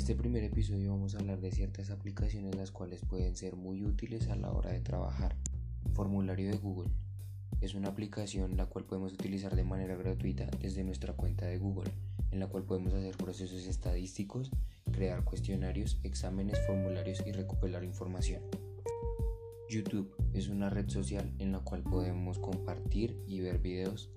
[0.00, 4.28] este primer episodio vamos a hablar de ciertas aplicaciones las cuales pueden ser muy útiles
[4.30, 5.36] a la hora de trabajar.
[5.92, 6.88] Formulario de Google.
[7.60, 11.90] Es una aplicación la cual podemos utilizar de manera gratuita desde nuestra cuenta de Google,
[12.30, 14.50] en la cual podemos hacer procesos estadísticos,
[14.90, 18.40] crear cuestionarios, exámenes, formularios y recuperar información.
[19.68, 24.08] YouTube es una red social en la cual podemos compartir y ver videos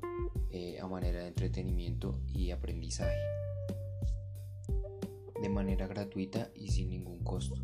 [0.50, 3.43] eh, a manera de entretenimiento y aprendizaje
[5.44, 7.58] de manera gratuita y sin ningún costo.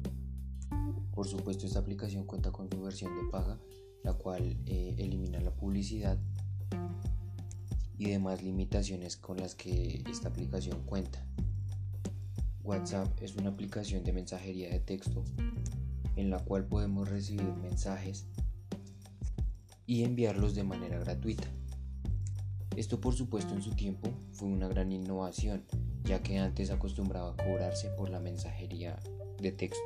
[1.13, 3.57] Por supuesto esta aplicación cuenta con su versión de paga,
[4.03, 6.19] la cual eh, elimina la publicidad
[7.97, 11.25] y demás limitaciones con las que esta aplicación cuenta.
[12.63, 15.23] WhatsApp es una aplicación de mensajería de texto
[16.17, 18.27] en la cual podemos recibir mensajes
[19.85, 21.47] y enviarlos de manera gratuita.
[22.79, 25.65] Esto por supuesto en su tiempo fue una gran innovación
[26.05, 28.97] ya que antes acostumbraba a cobrarse por la mensajería
[29.37, 29.83] de texto.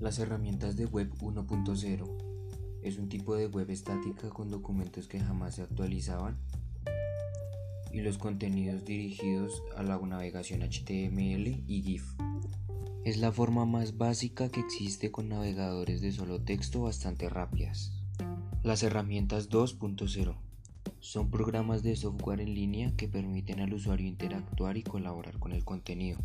[0.00, 5.56] Las herramientas de web 1.0 es un tipo de web estática con documentos que jamás
[5.56, 6.38] se actualizaban
[7.92, 12.14] y los contenidos dirigidos a la navegación HTML y GIF.
[13.04, 17.92] Es la forma más básica que existe con navegadores de solo texto bastante rápidas.
[18.62, 20.38] Las herramientas 2.0
[21.00, 25.64] son programas de software en línea que permiten al usuario interactuar y colaborar con el
[25.64, 26.18] contenido.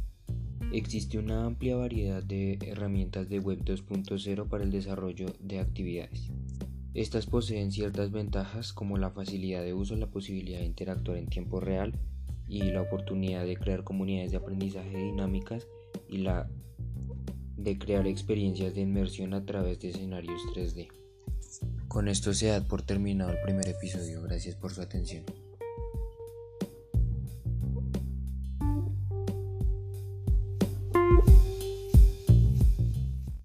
[0.71, 6.29] Existe una amplia variedad de herramientas de Web 2.0 para el desarrollo de actividades.
[6.93, 11.59] Estas poseen ciertas ventajas como la facilidad de uso, la posibilidad de interactuar en tiempo
[11.59, 11.93] real
[12.47, 15.67] y la oportunidad de crear comunidades de aprendizaje dinámicas
[16.09, 16.49] y la
[17.57, 20.89] de crear experiencias de inmersión a través de escenarios 3D.
[21.95, 24.21] Con esto se da por terminado el primer episodio.
[24.21, 25.23] Gracias por su atención.